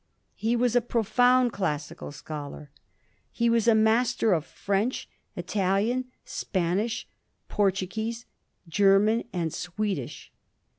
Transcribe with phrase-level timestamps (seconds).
[0.33, 2.71] He was a pro found classical scholar;
[3.31, 7.07] he was a master of French, Italian, Spanish,
[7.49, 8.25] Portuguese,
[8.67, 10.31] German, and Swedish.